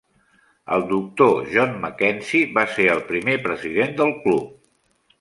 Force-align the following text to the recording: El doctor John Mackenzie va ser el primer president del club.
El 0.77 0.85
doctor 0.93 1.43
John 1.51 1.77
Mackenzie 1.85 2.49
va 2.57 2.65
ser 2.79 2.91
el 2.97 3.07
primer 3.13 3.39
president 3.47 3.99
del 4.03 4.19
club. 4.27 4.53